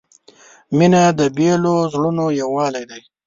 •مینه 0.77 1.03
د 1.19 1.21
بېلو 1.37 1.75
زړونو 1.91 2.25
یووالی 2.41 2.83
دی. 2.89 3.01